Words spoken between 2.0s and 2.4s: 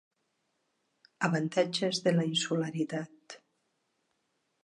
de la